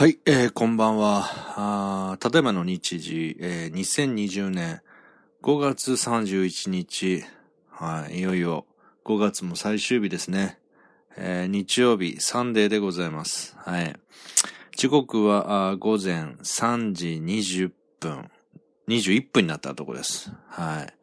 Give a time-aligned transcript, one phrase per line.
[0.00, 1.26] はい、えー、こんばんは。
[1.56, 4.80] あただいまの日時、えー、2020年
[5.42, 7.22] 5月31日、
[7.68, 8.64] はい、いよいよ
[9.04, 10.58] 5月も最終日ですね。
[11.18, 13.54] えー、日曜日、サンデーでございます。
[13.58, 13.94] はい。
[14.74, 17.70] 時刻はあ午前3時20
[18.00, 18.30] 分、
[18.88, 20.32] 21分になったところです。
[20.48, 20.94] はい。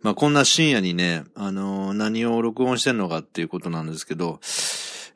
[0.00, 4.40] まあ、こんな深夜にね、あのー、何を録音してんのかっていうことなんですけど、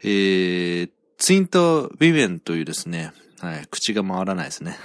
[0.04, 4.78] えー、ツイント・ビベンというですね、はい、口が回らないですね。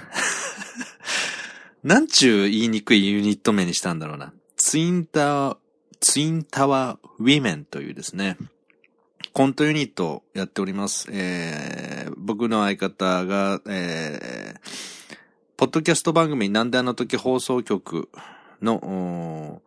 [1.82, 4.32] なんちゅう言いにくいユニット名にしたんだろうな。
[4.56, 5.58] ツインタワー、
[6.00, 8.36] ツインタワー・ウィメンというですね、
[9.32, 11.08] コントユニットをやっております。
[11.10, 15.16] えー、僕の相方が、えー、
[15.56, 18.10] ポッドキャスト番組なんであの時放送局
[18.60, 19.62] の、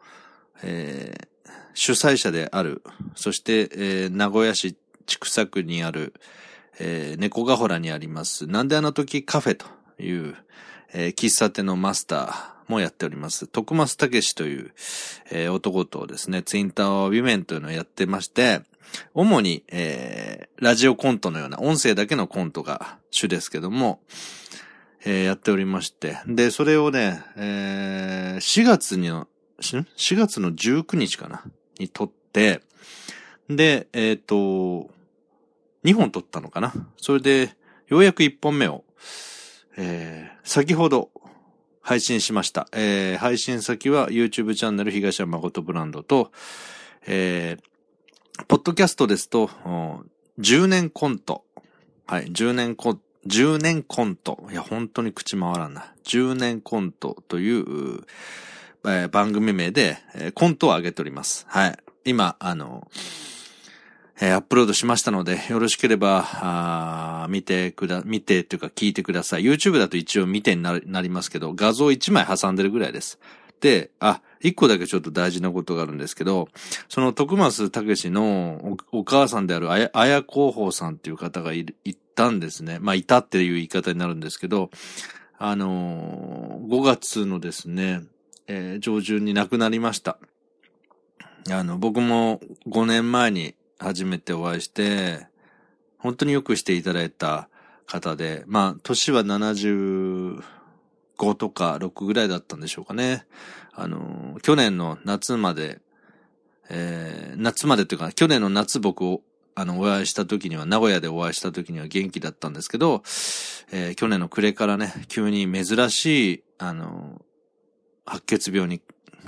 [0.62, 2.84] えー、主催者である、
[3.16, 6.14] そして、えー、名古屋市千種区にある、
[6.80, 9.66] えー、猫ヶ原にあります、なんであの時カフェと
[10.02, 10.36] いう、
[10.94, 13.48] えー、喫茶店のマスターもやっております。
[13.48, 14.74] 徳松武史という、
[15.32, 18.62] えー、男とですね、ツインタワーウィメンというのをやってまして、
[19.14, 24.00] 主に、えー、ラジオコントのような音声だけのコントが主ですけども、
[25.06, 26.18] えー、やっておりまして。
[26.28, 29.26] で、それをね、えー、4月に、4
[30.16, 31.44] 月の19日かな？
[31.80, 32.62] に撮って、
[33.50, 34.90] で、えっ、ー、と、
[35.86, 36.74] 2本撮ったのかな？
[36.98, 37.56] それで、
[37.88, 38.84] ようやく1本目を、
[39.78, 41.12] えー、先ほど
[41.82, 42.68] 配信しました。
[42.74, 46.32] えー、配信先は YouTube チャンネル東山誠ブランドと、
[47.06, 49.52] えー、ポッドキャストですと、
[50.40, 51.46] 10年コント。
[52.08, 53.02] はい、10年コント。
[53.28, 54.48] 10年コント。
[54.52, 55.94] いや、本当に口回らんな。
[56.04, 58.02] 10年コントという、
[58.86, 61.46] えー、番組名で、えー、コントを上げております。
[61.48, 61.78] はい。
[62.06, 62.88] 今、あの、
[64.22, 69.44] えー、アップロードしましたので、よろしければ、あ見てくだ、見てというか聞いてください。
[69.44, 73.20] YouTube だと一応見てになりますけど、画像1枚挟んでるぐらいです。
[73.60, 76.50] で、あ、一個だけちょっと大事なことがあるんですけど、
[76.88, 82.80] その徳松武史のお母さんであるあや、あや広報さんっていう方がいいたんですね。
[82.80, 84.70] まあ、いたっていう言い方になるんですけど、
[85.38, 88.02] あのー、5月のですね、
[88.48, 90.18] えー、上旬に亡くなりました。
[91.50, 95.28] あの、僕も5年前に初めてお会いして、
[95.98, 97.50] 本当によくしていただいた
[97.86, 100.42] 方で、まあ、年は75
[101.38, 103.26] とか6ぐらいだったんでしょうかね。
[103.74, 105.80] あの、去年の夏まで、
[106.70, 109.22] えー、夏までというか、去年の夏僕を、
[109.54, 113.04] あの、お会いした時には、名古屋でお会いした時には元気だったんですけど、
[113.72, 117.22] えー、去年の暮れからね、急に珍しい、あの、
[118.06, 118.82] 白血病に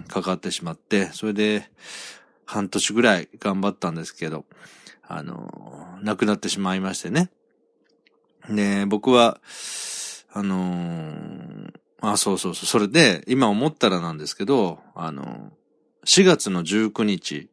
[0.08, 1.70] かかってしまって、それで、
[2.48, 4.46] 半年ぐらい頑張ったんですけど、
[5.04, 7.30] あの、亡くなってしまいましてね。
[8.50, 9.40] で、僕は、
[10.32, 11.72] あのー、
[12.02, 12.66] あ、そうそうそう。
[12.66, 15.52] それで、今思ったらなんですけど、あの、
[16.06, 17.50] 4月の19日、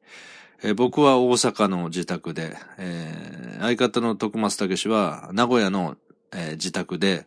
[0.62, 5.96] え、僕は大阪の自宅で、えー、相方の徳松武は名古屋の、
[6.32, 7.26] えー、自宅で、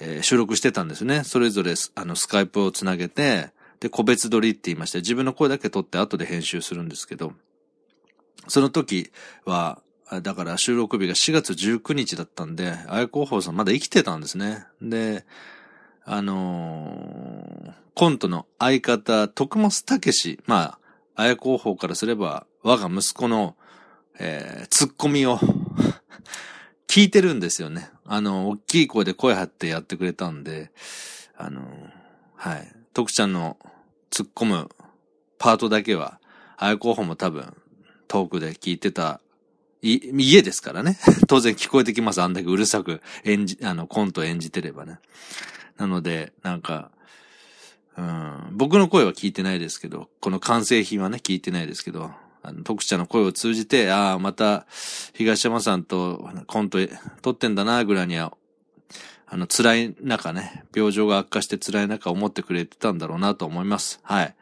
[0.00, 1.24] えー、収録してたんですね。
[1.24, 7.32] それぞれ、あの、スカイプをつなげて、で、個別撮りって言いまして、自分の声だけ撮って後で編集するんですけど、
[8.48, 9.10] その時
[9.44, 9.80] は、
[10.22, 14.64] だから収録日が4月19日だったんで、あや広報さんまだ生きてたんですね。
[14.80, 15.24] で、
[16.04, 20.78] あのー、コントの相方、徳松武史、ま
[21.16, 23.56] あ、あや広報からすれば、我が息子の、
[24.20, 25.40] えー、ツッコミを
[26.86, 27.90] 聞いてるんですよね。
[28.04, 30.70] あの、大きい声で声張ってやってくれたんで、
[31.36, 31.64] あのー、
[32.36, 32.72] はい。
[32.96, 33.58] 徳ちゃんの
[34.10, 34.70] 突っ込む
[35.36, 36.18] パートだけは、
[36.56, 37.54] あや候補も多分、
[38.08, 39.20] 遠くで聞いてた、
[39.82, 40.98] い、家ですからね。
[41.28, 42.22] 当然聞こえてきます。
[42.22, 44.98] あんだけうるさく演じ、あの、コント演じてればね。
[45.76, 46.90] なので、なんか、
[47.98, 54.64] うん、僕の声は聞いてないですけど、この完成品はね、聞いてないですけど、あの、徳ちゃんの声を通じて、ああ、また、
[55.12, 56.78] 東山さんとコント
[57.20, 58.32] 撮ってんだな、ぐらいには
[59.28, 64.00] あの、辛い中ね、病状が悪化して辛い中思ってくれてたんだろうなと思います。
[64.02, 64.34] はい。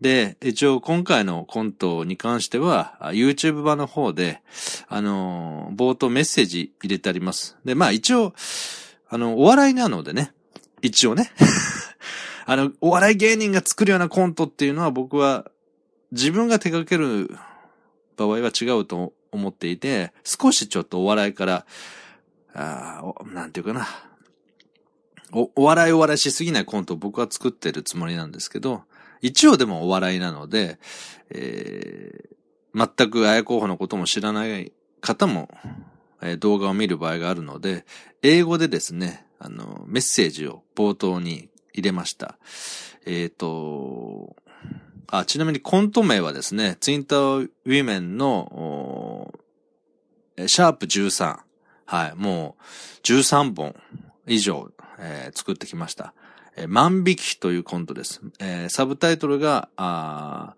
[0.00, 4.42] で、一応今回のコントに関しては、YouTube 版の方で、
[4.88, 7.56] あの冒頭メッセージ入れてあります。
[7.64, 8.34] で、まあ一応、
[9.08, 10.32] あの、お笑いなのでね、
[10.82, 11.30] 一応ね。
[12.46, 15.50] あの、お笑い芸人が作るようなコントっていうのは僕は、
[16.10, 17.34] 自分が手掛ける
[18.16, 21.66] 場合は違うと思っていて、少しちょっとお笑いから、
[22.52, 23.02] あ
[23.32, 23.86] なんていうかな、
[25.32, 28.82] お、お笑いお笑いしすぎないコントを僕は作ってるつもりなんですけど、
[29.20, 30.78] 一応でもお笑いなので、
[31.30, 35.48] えー、全く綾候補のことも知らない方も、
[36.22, 37.86] えー、動画を見る場合があるので、
[38.22, 42.38] 英語でですね、あの、メッセージを冒頭に入れました。
[43.06, 44.36] えっ、ー、と、
[45.08, 49.32] あ、ちなみにコント名はですね、ツインターウィメンの、
[50.46, 51.38] シャープ13。
[51.86, 52.62] はい、もう
[53.06, 53.74] 13本
[54.26, 56.14] 以上、えー、作ってきました。
[56.56, 58.20] えー、万引きというコントです。
[58.38, 60.54] えー、サブタイトルが、あ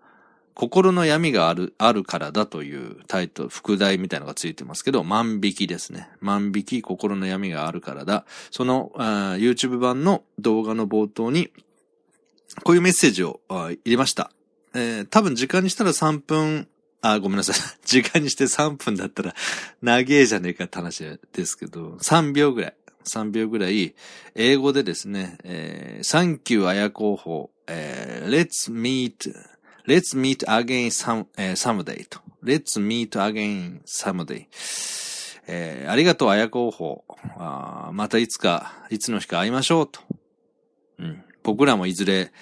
[0.57, 6.09] 心の闇がある、あるからだというタイトル、副題みたいなのがついてますけど、万引きですね。
[6.19, 8.25] 万引き、心の闇があるからだ。
[8.49, 11.51] その、YouTube 版の動画の冒頭に、
[12.63, 14.31] こういうメッセージを入れました。
[14.73, 16.67] えー、多分時間にしたら3分、
[17.01, 17.55] あ、ごめんなさい。
[17.85, 19.35] 時間にして3分だったら、
[19.83, 22.76] 長えじゃねえかって話ですけど、3秒ぐらい。
[23.07, 23.95] 3秒ぐらい、
[24.35, 29.33] 英語でですね、えー、Thank you, あや候補、えー、Let's meet
[29.87, 32.19] Let's meet again some,、えー、someday と。
[32.43, 34.45] Let's meet again someday.
[35.47, 37.05] えー、ありがとう、あや候補。
[37.37, 40.01] あまたいつか、いつの日か会いましょうと。
[40.99, 41.23] うん。
[41.41, 42.33] 僕らもいずれ、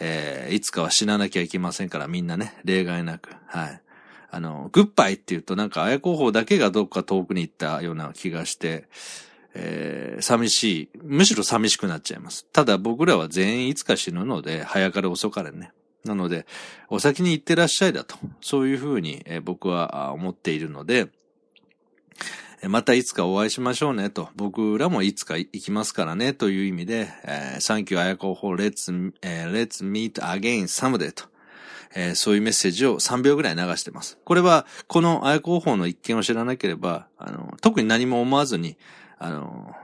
[0.00, 3.36] えー、いつかは死ななきゃいけませんから、みんなね、例外なく。
[3.46, 3.82] はい。
[4.30, 8.88] あの、グッバイって言うとなんか、あや候補だけがどっか遠くに行ったような気がして、
[9.54, 10.88] えー、寂しい。
[11.02, 12.46] むしろ寂しくなっちゃいます。
[12.46, 15.72] ただ僕らは全員いつか死ぬので、早かれ遅かれね。
[16.04, 16.46] なので、
[16.88, 18.16] お先に行ってらっしゃいだと。
[18.40, 21.08] そういうふうに、え僕は思っているので、
[22.68, 24.28] またいつかお会いしましょうねと。
[24.36, 31.24] 僕らもいつか行きますからねという意味で、えー、Thank you, あやこほ let's,、えー、let's meet again someday と。
[31.94, 34.18] えー、そういうメッセージを3秒ぐらい流してます。
[34.24, 38.76] これは、このあやこ法の一件を知らなければ、あの、特に何も思わずに、
[39.18, 39.74] あの、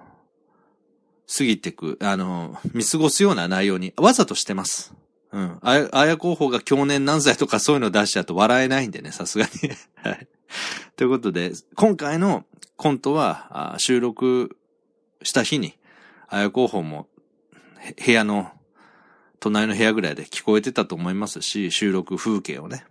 [1.33, 4.93] 過ぎていく、あの、見過ごすような内容にわざとしてます。
[5.33, 5.59] うん。
[5.63, 9.71] あや、あや候補が去年何歳とかそういうの出しちゃうと笑えないんでね、さすがに。
[9.95, 10.29] はい。
[10.97, 12.45] ということで、今回の
[12.77, 14.57] コントは、あ収録
[15.23, 15.79] した日に、
[16.27, 17.09] あや候補も
[18.05, 18.51] 部屋の、
[19.41, 22.85] 隣の部屋ぐらいで聞こえてたと思いますし、収録風景をね、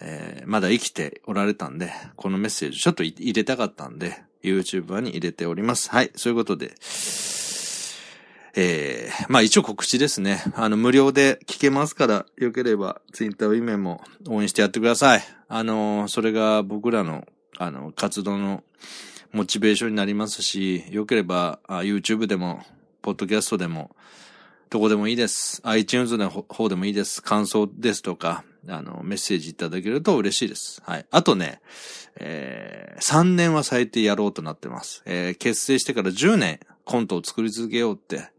[0.00, 5.90] えー、まだ生きておられたんで、このメッセージちょっと入れたかったんで、YouTuber に入れております。
[5.90, 6.74] はい、そういうことで、
[8.54, 10.44] えー、まあ一応告知ですね。
[10.54, 15.22] あの、無料で聞けますから、よければ、ツイッターウィメンも応援してやってください。
[15.48, 17.26] あの、それが僕らの、
[17.58, 18.62] あの、活動の
[19.32, 22.64] モチベーションになりますし、よければ、YouTube でも、
[23.00, 23.96] ポッドキャストでも、
[24.72, 25.60] どこでもいいです。
[25.64, 27.22] iTunes の方でもいいです。
[27.22, 30.80] 感想ですとか、あの、メッセージいただけると嬉しいです。
[30.86, 31.04] はい。
[31.10, 31.60] あとね、
[32.16, 35.02] えー、3年は最低やろうとなってます。
[35.04, 38.32] えー、結成してから10年コントを作り続けようって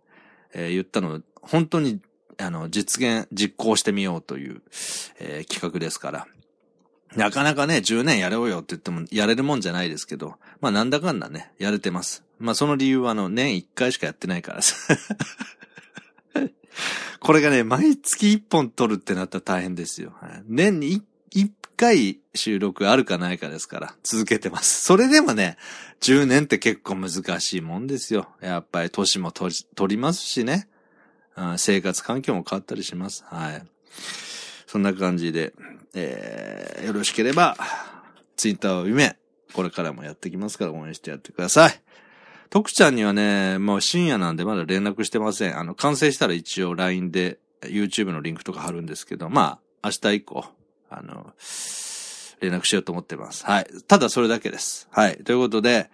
[0.53, 1.99] えー、言ったの、本当に、
[2.39, 4.63] あの、実現、実行してみようという、
[5.19, 6.27] えー、企画ですから。
[7.15, 12.23] なかなかね、10年やろうよって言ってもやれるもんじゃないですけど、まあなんだかんだね、やれてます。
[12.39, 14.75] まあその理由はあの、年1回しかやってないからさ。
[17.19, 20.13] これがね、毎月1本撮るってなったら大変ですよ。
[20.45, 21.01] 年に
[21.35, 24.83] 1回収録あるかないかですから、続けてます。
[24.83, 25.57] それでもね、
[26.01, 28.27] 10年って結構難しいもんですよ。
[28.41, 29.53] やっぱり年も取
[29.87, 30.67] りますしね、
[31.57, 33.23] 生活環境も変わったりします。
[33.27, 33.65] はい。
[34.67, 35.53] そんな感じで、
[35.93, 37.55] えー、よろしければ、
[38.35, 39.17] ツイッターを夢、
[39.53, 41.81] これからもやってきますから応援してやってください。
[42.53, 45.57] 徳ちゃんにはね、もう深夜なんでまだ連絡してません。
[45.57, 50.45] あの、完成したら一応 LINE で YouTube のリンクとか貼るんですけど、まあ、明日以降、
[50.91, 51.33] あの、
[52.41, 53.43] 連絡しようと思ってます。
[53.43, 53.67] はい。
[53.87, 54.87] ただそれだけです。
[54.91, 55.17] はい。
[55.23, 55.89] ということで、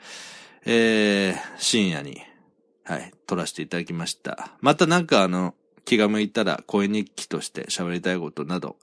[0.65, 2.17] えー、深夜に、
[2.83, 4.51] はい、撮らせていただきました。
[4.59, 8.75] またなんかあの、気が向いたら声日記として喋りたいことなど、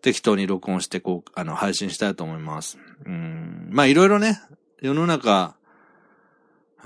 [0.00, 2.78] 適当に録音してこう、あの、配信したいと思います。
[3.04, 3.66] うん。
[3.72, 4.40] まあいろいろね、
[4.80, 5.55] 世の中、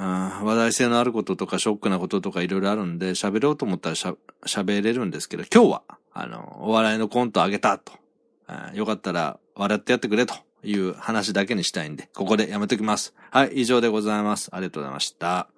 [0.00, 7.92] 話題性のあることとかショックなこととかいろいろあるんで、喋ろうと思ったら、喋れるんですけど、今日は、あの、お笑いのコントあげたと。
[8.75, 13.14] よかったら笑ってやってくれという話だけにしたいんで、ここでやめときます。
[13.30, 14.49] はい、以上でございます。
[14.52, 15.49] ありがとうございました。